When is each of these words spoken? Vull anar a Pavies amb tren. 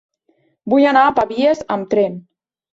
Vull 0.73 0.87
anar 0.93 1.05
a 1.09 1.13
Pavies 1.21 1.63
amb 1.79 1.95
tren. 1.95 2.21